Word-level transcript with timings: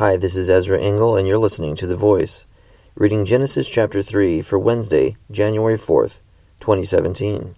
Hi, 0.00 0.16
this 0.16 0.34
is 0.34 0.48
Ezra 0.48 0.80
Engel, 0.80 1.14
and 1.14 1.28
you're 1.28 1.36
listening 1.36 1.76
to 1.76 1.86
The 1.86 1.94
Voice, 1.94 2.46
reading 2.94 3.26
Genesis 3.26 3.68
chapter 3.68 4.02
3 4.02 4.40
for 4.40 4.58
Wednesday, 4.58 5.18
January 5.30 5.76
4th, 5.76 6.20
2017. 6.58 7.54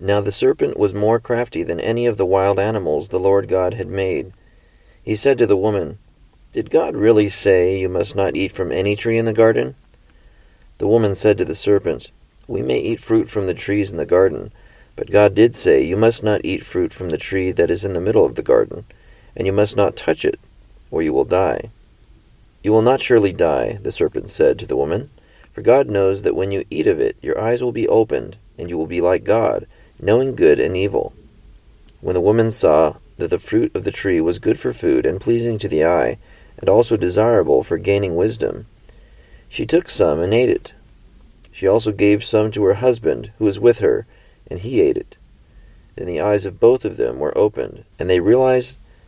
Now 0.00 0.20
the 0.20 0.32
serpent 0.32 0.76
was 0.76 0.92
more 0.92 1.20
crafty 1.20 1.62
than 1.62 1.78
any 1.78 2.04
of 2.04 2.16
the 2.16 2.26
wild 2.26 2.58
animals 2.58 3.10
the 3.10 3.20
Lord 3.20 3.46
God 3.46 3.74
had 3.74 3.86
made. 3.86 4.32
He 5.04 5.14
said 5.14 5.38
to 5.38 5.46
the 5.46 5.56
woman, 5.56 5.98
Did 6.50 6.68
God 6.68 6.96
really 6.96 7.28
say 7.28 7.78
you 7.78 7.88
must 7.88 8.16
not 8.16 8.34
eat 8.34 8.50
from 8.50 8.72
any 8.72 8.96
tree 8.96 9.18
in 9.18 9.24
the 9.24 9.32
garden? 9.32 9.76
The 10.78 10.88
woman 10.88 11.14
said 11.14 11.38
to 11.38 11.44
the 11.44 11.54
serpent, 11.54 12.10
We 12.48 12.60
may 12.60 12.80
eat 12.80 12.98
fruit 12.98 13.28
from 13.30 13.46
the 13.46 13.54
trees 13.54 13.92
in 13.92 13.98
the 13.98 14.04
garden, 14.04 14.52
but 14.96 15.12
God 15.12 15.36
did 15.36 15.54
say, 15.54 15.80
You 15.80 15.96
must 15.96 16.24
not 16.24 16.44
eat 16.44 16.66
fruit 16.66 16.92
from 16.92 17.10
the 17.10 17.18
tree 17.18 17.52
that 17.52 17.70
is 17.70 17.84
in 17.84 17.92
the 17.92 18.00
middle 18.00 18.24
of 18.24 18.34
the 18.34 18.42
garden 18.42 18.84
and 19.36 19.46
you 19.46 19.52
must 19.52 19.76
not 19.76 19.96
touch 19.96 20.24
it, 20.24 20.40
or 20.90 21.02
you 21.02 21.12
will 21.12 21.24
die. 21.24 21.70
You 22.62 22.72
will 22.72 22.82
not 22.82 23.00
surely 23.00 23.32
die, 23.32 23.78
the 23.82 23.92
serpent 23.92 24.30
said 24.30 24.58
to 24.58 24.66
the 24.66 24.76
woman, 24.76 25.10
for 25.52 25.62
God 25.62 25.88
knows 25.88 26.22
that 26.22 26.34
when 26.34 26.50
you 26.50 26.64
eat 26.70 26.86
of 26.86 27.00
it, 27.00 27.16
your 27.22 27.40
eyes 27.40 27.62
will 27.62 27.72
be 27.72 27.88
opened, 27.88 28.36
and 28.58 28.68
you 28.68 28.76
will 28.76 28.86
be 28.86 29.00
like 29.00 29.24
God, 29.24 29.66
knowing 30.00 30.34
good 30.34 30.58
and 30.58 30.76
evil. 30.76 31.12
When 32.00 32.14
the 32.14 32.20
woman 32.20 32.50
saw 32.50 32.96
that 33.18 33.30
the 33.30 33.38
fruit 33.38 33.74
of 33.74 33.84
the 33.84 33.90
tree 33.90 34.20
was 34.20 34.38
good 34.38 34.58
for 34.58 34.72
food 34.72 35.06
and 35.06 35.20
pleasing 35.20 35.58
to 35.58 35.68
the 35.68 35.84
eye, 35.84 36.18
and 36.58 36.68
also 36.68 36.96
desirable 36.96 37.62
for 37.62 37.78
gaining 37.78 38.16
wisdom, 38.16 38.66
she 39.48 39.64
took 39.64 39.88
some 39.88 40.20
and 40.20 40.34
ate 40.34 40.50
it. 40.50 40.72
She 41.52 41.66
also 41.66 41.92
gave 41.92 42.24
some 42.24 42.50
to 42.50 42.64
her 42.64 42.74
husband, 42.74 43.30
who 43.38 43.44
was 43.44 43.58
with 43.58 43.78
her, 43.78 44.06
and 44.50 44.60
he 44.60 44.80
ate 44.80 44.96
it. 44.96 45.16
Then 45.94 46.06
the 46.06 46.20
eyes 46.20 46.44
of 46.44 46.60
both 46.60 46.84
of 46.84 46.98
them 46.98 47.18
were 47.18 47.36
opened, 47.36 47.84
and 47.98 48.10
they 48.10 48.20
realized 48.20 48.76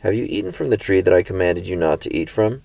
Have 0.00 0.14
you 0.14 0.26
eaten 0.28 0.52
from 0.52 0.70
the 0.70 0.76
tree 0.76 1.00
that 1.00 1.14
I 1.14 1.22
commanded 1.22 1.66
you 1.66 1.74
not 1.74 2.00
to 2.02 2.14
eat 2.14 2.28
from? 2.28 2.62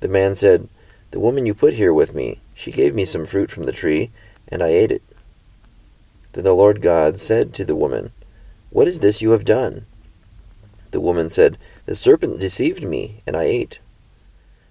The 0.00 0.08
man 0.08 0.34
said, 0.34 0.68
The 1.10 1.18
woman 1.18 1.44
you 1.44 1.54
put 1.54 1.74
here 1.74 1.92
with 1.92 2.14
me, 2.14 2.40
she 2.54 2.70
gave 2.70 2.94
me 2.94 3.04
some 3.04 3.26
fruit 3.26 3.50
from 3.50 3.64
the 3.64 3.72
tree, 3.72 4.10
and 4.48 4.62
I 4.62 4.68
ate 4.68 4.92
it. 4.92 5.02
Then 6.32 6.44
the 6.44 6.54
Lord 6.54 6.80
God 6.80 7.18
said 7.18 7.52
to 7.54 7.64
the 7.64 7.74
woman, 7.74 8.12
What 8.70 8.86
is 8.86 9.00
this 9.00 9.20
you 9.20 9.32
have 9.32 9.44
done? 9.44 9.86
The 10.92 11.00
woman 11.00 11.28
said, 11.28 11.58
The 11.84 11.96
serpent 11.96 12.38
deceived 12.38 12.84
me, 12.84 13.22
and 13.26 13.36
I 13.36 13.44
ate. 13.44 13.80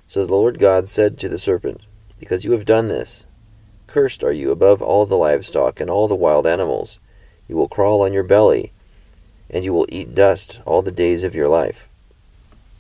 So 0.08 0.26
the 0.26 0.34
Lord 0.34 0.60
God 0.60 0.88
said 0.88 1.18
to 1.20 1.30
the 1.30 1.38
serpent, 1.38 1.82
Because 2.20 2.46
you 2.46 2.54
have 2.54 2.66
done 2.66 2.88
this, 2.88 3.26
cursed 3.86 4.24
are 4.24 4.32
you 4.32 4.52
above 4.52 4.82
all 4.82 5.06
the 5.06 5.18
livestock 5.18 5.82
and 5.82 5.90
all 5.90 6.08
the 6.08 6.16
wild 6.16 6.48
animals. 6.48 7.00
You 7.50 7.58
will 7.58 7.68
crawl 7.68 8.02
on 8.02 8.14
your 8.14 8.24
belly 8.24 8.72
and 9.56 9.64
you 9.64 9.72
will 9.72 9.88
eat 9.88 10.14
dust 10.14 10.60
all 10.66 10.82
the 10.82 10.92
days 10.92 11.24
of 11.24 11.34
your 11.34 11.48
life. 11.48 11.88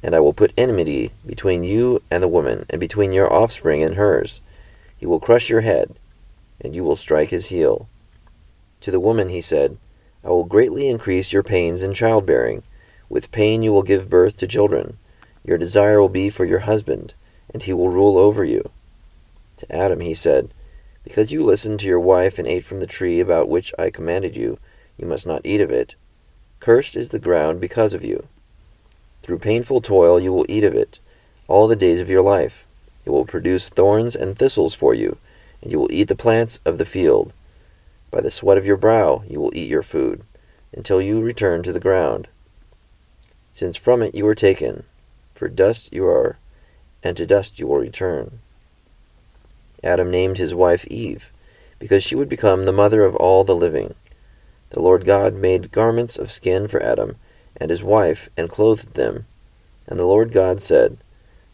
And 0.03 0.13
I 0.13 0.19
will 0.19 0.33
put 0.33 0.51
enmity 0.57 1.13
between 1.25 1.63
you 1.63 2.01
and 2.11 2.21
the 2.21 2.27
woman, 2.27 2.65
and 2.69 2.81
between 2.81 3.13
your 3.13 3.31
offspring 3.31 3.81
and 3.81 3.95
hers. 3.95 4.41
He 4.97 5.05
will 5.05 5.21
crush 5.21 5.49
your 5.49 5.61
head, 5.61 5.95
and 6.59 6.75
you 6.75 6.83
will 6.83 6.97
strike 6.97 7.29
his 7.29 7.45
heel. 7.45 7.87
To 8.81 8.91
the 8.91 8.99
woman 8.99 9.30
he 9.30 9.39
said, 9.39 9.77
I 10.21 10.27
will 10.27 10.43
greatly 10.43 10.89
increase 10.89 11.31
your 11.31 11.43
pains 11.43 11.81
in 11.81 11.93
childbearing. 11.93 12.61
With 13.08 13.31
pain 13.31 13.64
you 13.64 13.71
will 13.71 13.81
give 13.81 14.09
birth 14.09 14.35
to 14.37 14.45
children. 14.45 14.97
Your 15.45 15.58
desire 15.58 16.02
will 16.02 16.09
be 16.09 16.30
for 16.30 16.43
your 16.43 16.67
husband, 16.67 17.14
and 17.53 17.64
he 17.64 17.71
will 17.71 17.89
rule 17.89 18.17
over 18.17 18.43
you. 18.43 18.69
To 19.59 19.73
Adam 19.73 20.02
he 20.02 20.14
said, 20.14 20.49
Because 21.05 21.31
you 21.31 21.41
listened 21.41 21.80
to 21.80 21.87
your 21.87 22.02
wife 22.02 22.37
and 22.37 22.45
ate 22.45 22.65
from 22.65 22.81
the 22.81 22.85
tree 22.85 23.21
about 23.21 23.47
which 23.47 23.73
I 23.80 23.89
commanded 23.91 24.35
you, 24.35 24.59
you 24.97 25.08
must 25.08 25.25
not 25.25 25.45
eat 25.45 25.61
of 25.61 25.71
it. 25.71 25.95
Cursed 26.60 26.95
is 26.95 27.10
the 27.10 27.20
ground 27.20 27.61
because 27.61 27.93
of 27.93 28.04
you. 28.04 28.27
Through 29.21 29.39
painful 29.39 29.82
toil 29.82 30.20
you 30.20 30.33
will 30.33 30.45
eat 30.48 30.64
of 30.64 30.76
it 30.76 30.99
all 31.48 31.67
the 31.67 31.76
days 31.76 32.02
of 32.02 32.10
your 32.10 32.21
life. 32.21 32.66
It 33.05 33.11
will 33.11 33.26
produce 33.26 33.70
thorns 33.70 34.16
and 34.16 34.38
thistles 34.38 34.73
for 34.73 34.94
you, 34.94 35.17
and 35.61 35.71
you 35.71 35.80
will 35.80 35.92
eat 35.92 36.08
the 36.08 36.15
plants 36.15 36.60
of 36.65 36.77
the 36.77 36.86
field. 36.86 37.33
By 38.10 38.21
the 38.21 38.32
sweat 38.32 38.58
of 38.58 38.65
your 38.65 38.77
brow 38.77 39.23
you 39.30 39.39
will 39.39 39.55
eat 39.55 39.70
your 39.70 39.83
food, 39.83 40.23
until 40.73 41.02
you 41.02 41.21
return 41.21 41.64
to 41.64 41.73
the 41.73 41.80
ground. 41.80 42.27
Since 43.54 43.77
from 43.77 44.02
it 44.02 44.15
you 44.15 44.26
were 44.26 44.36
taken, 44.36 44.83
for 45.33 45.48
dust 45.48 45.94
you 45.94 46.05
are, 46.08 46.38
and 47.04 47.15
to 47.17 47.26
dust 47.26 47.60
you 47.60 47.67
will 47.67 47.77
return. 47.77 48.39
Adam 49.83 50.10
named 50.10 50.38
his 50.38 50.55
wife 50.55 50.86
Eve, 50.88 51.32
because 51.77 52.04
she 52.04 52.15
would 52.15 52.30
become 52.30 52.65
the 52.65 52.71
mother 52.71 53.04
of 53.04 53.15
all 53.15 53.44
the 53.44 53.55
living. 53.55 53.94
The 54.71 54.81
Lord 54.81 55.05
God 55.05 55.33
made 55.33 55.71
garments 55.71 56.17
of 56.17 56.31
skin 56.31 56.67
for 56.67 56.81
Adam 56.81 57.17
and 57.58 57.70
his 57.70 57.83
wife, 57.83 58.30
and 58.36 58.49
clothed 58.49 58.95
them. 58.95 59.26
And 59.87 59.98
the 59.98 60.05
Lord 60.05 60.31
God 60.31 60.61
said, 60.61 60.98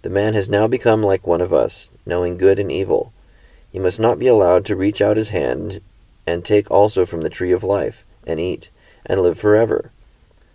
The 0.01 0.09
man 0.09 0.33
has 0.33 0.49
now 0.49 0.67
become 0.67 1.03
like 1.03 1.27
one 1.27 1.41
of 1.41 1.53
us, 1.53 1.91
knowing 2.05 2.37
good 2.37 2.59
and 2.59 2.71
evil. 2.71 3.13
He 3.71 3.79
must 3.79 3.99
not 3.99 4.19
be 4.19 4.27
allowed 4.27 4.65
to 4.65 4.75
reach 4.75 5.01
out 5.01 5.17
his 5.17 5.29
hand 5.29 5.81
and 6.25 6.43
take 6.43 6.69
also 6.71 7.05
from 7.05 7.21
the 7.21 7.29
tree 7.29 7.51
of 7.51 7.63
life, 7.63 8.03
and 8.25 8.39
eat, 8.39 8.69
and 9.05 9.21
live 9.21 9.39
forever. 9.39 9.91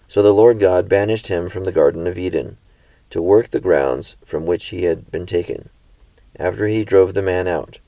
So 0.08 0.22
the 0.22 0.34
Lord 0.34 0.58
God 0.58 0.88
banished 0.88 1.28
him 1.28 1.48
from 1.48 1.64
the 1.64 1.72
Garden 1.72 2.06
of 2.06 2.18
Eden, 2.18 2.56
to 3.10 3.22
work 3.22 3.50
the 3.50 3.60
grounds 3.60 4.16
from 4.24 4.46
which 4.46 4.66
he 4.66 4.84
had 4.84 5.10
been 5.10 5.26
taken. 5.26 5.68
After 6.38 6.66
he 6.66 6.84
drove 6.84 7.14
the 7.14 7.22
man 7.22 7.48
out, 7.48 7.78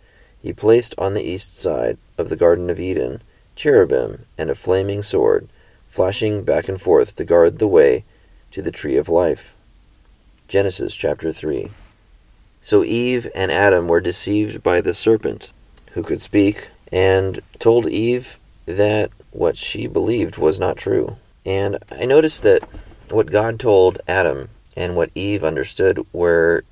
he 0.41 0.53
placed 0.53 0.95
on 0.99 1.15
the 1.15 1.23
east 1.23 1.59
side 1.59 1.99
of 2.17 2.29
the 2.29 2.37
Garden 2.37 2.71
of 2.71 2.81
Eden 2.81 3.23
cherubim, 3.59 4.25
and 4.39 4.51
a 4.51 4.55
flaming 4.55 5.03
sword, 5.03 5.49
flashing 5.89 6.45
back 6.45 6.69
and 6.69 6.81
forth 6.81 7.17
to 7.17 7.25
guard 7.25 7.59
the 7.59 7.67
way 7.67 8.05
to 8.53 8.63
the 8.63 8.71
tree 8.71 8.97
of 8.97 9.09
life. 9.09 9.55
Genesis 10.47 10.95
chapter 10.95 11.33
3. 11.33 11.71
So 12.63 12.85
Eve 12.85 13.29
and 13.35 13.51
Adam 13.51 13.89
were 13.89 14.01
deceived 14.01 14.63
by 14.63 14.81
the 14.81 14.95
serpent, 14.95 15.51
who 15.93 16.03
could 16.05 16.23
speak, 16.23 16.69
and 16.93 17.41
told 17.59 17.89
Eve 17.89 18.39
that 18.67 19.11
what 19.33 19.57
she 19.57 19.89
believed 19.89 20.39
was 20.39 20.61
not 20.61 20.77
true. 20.77 21.17
And 21.45 21.79
I 21.91 22.05
noticed 22.05 22.43
that 22.45 22.63
what 23.11 23.31
God 23.31 23.59
told 23.59 24.01
Adam 24.07 24.51
and 24.77 24.95
what 24.95 25.11
Eve 25.17 25.43
understood 25.43 26.07
were 26.13 26.63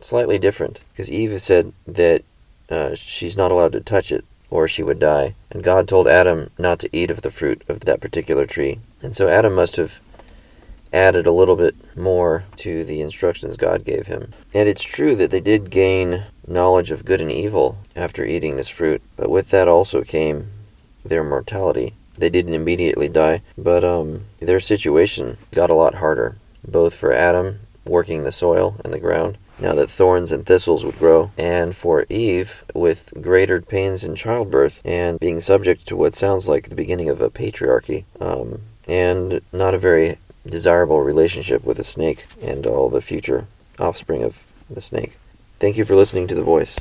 slightly 0.00 0.38
different, 0.38 0.80
because 0.92 1.10
Eve 1.10 1.42
said 1.42 1.72
that 1.88 2.22
uh, 2.70 2.94
she's 2.94 3.36
not 3.36 3.50
allowed 3.50 3.72
to 3.72 3.80
touch 3.80 4.12
it 4.12 4.24
or 4.50 4.68
she 4.68 4.82
would 4.82 4.98
die. 4.98 5.34
And 5.50 5.62
God 5.62 5.88
told 5.88 6.08
Adam 6.08 6.50
not 6.58 6.78
to 6.80 6.96
eat 6.96 7.10
of 7.10 7.22
the 7.22 7.30
fruit 7.30 7.62
of 7.68 7.80
that 7.80 8.00
particular 8.00 8.46
tree. 8.46 8.78
And 9.02 9.14
so 9.16 9.28
Adam 9.28 9.54
must 9.54 9.76
have 9.76 10.00
added 10.92 11.26
a 11.26 11.32
little 11.32 11.56
bit 11.56 11.74
more 11.96 12.44
to 12.56 12.84
the 12.84 13.00
instructions 13.00 13.56
God 13.56 13.84
gave 13.84 14.06
him. 14.06 14.32
And 14.54 14.68
it's 14.68 14.82
true 14.82 15.14
that 15.16 15.30
they 15.30 15.40
did 15.40 15.70
gain 15.70 16.24
knowledge 16.46 16.90
of 16.90 17.04
good 17.04 17.20
and 17.20 17.30
evil 17.30 17.78
after 17.94 18.24
eating 18.24 18.56
this 18.56 18.68
fruit, 18.68 19.02
but 19.16 19.30
with 19.30 19.50
that 19.50 19.68
also 19.68 20.02
came 20.02 20.48
their 21.04 21.24
mortality. 21.24 21.94
They 22.14 22.30
didn't 22.30 22.54
immediately 22.54 23.08
die, 23.08 23.42
but 23.58 23.84
um, 23.84 24.24
their 24.38 24.60
situation 24.60 25.36
got 25.52 25.70
a 25.70 25.74
lot 25.74 25.96
harder, 25.96 26.36
both 26.66 26.94
for 26.94 27.12
Adam 27.12 27.60
working 27.88 28.22
the 28.22 28.32
soil 28.32 28.76
and 28.84 28.92
the 28.92 28.98
ground, 28.98 29.38
now 29.58 29.74
that 29.74 29.90
thorns 29.90 30.32
and 30.32 30.44
thistles 30.44 30.84
would 30.84 30.98
grow, 30.98 31.30
and 31.38 31.74
for 31.74 32.04
Eve 32.10 32.64
with 32.74 33.12
greater 33.20 33.60
pains 33.60 34.04
in 34.04 34.14
childbirth 34.14 34.80
and 34.84 35.18
being 35.18 35.40
subject 35.40 35.86
to 35.86 35.96
what 35.96 36.14
sounds 36.14 36.48
like 36.48 36.68
the 36.68 36.74
beginning 36.74 37.08
of 37.08 37.20
a 37.20 37.30
patriarchy, 37.30 38.04
um, 38.20 38.60
and 38.86 39.40
not 39.52 39.74
a 39.74 39.78
very 39.78 40.18
desirable 40.46 41.00
relationship 41.00 41.64
with 41.64 41.78
a 41.78 41.84
snake 41.84 42.24
and 42.42 42.66
all 42.66 42.88
the 42.88 43.00
future 43.00 43.46
offspring 43.78 44.22
of 44.22 44.44
the 44.70 44.80
snake. 44.80 45.16
Thank 45.58 45.76
you 45.76 45.84
for 45.84 45.96
listening 45.96 46.26
to 46.28 46.34
The 46.34 46.42
Voice. 46.42 46.78